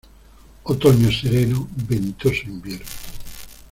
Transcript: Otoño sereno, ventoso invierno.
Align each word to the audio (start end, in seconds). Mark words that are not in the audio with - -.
Otoño 0.63 1.11
sereno, 1.11 1.67
ventoso 1.87 2.41
invierno. 2.45 2.87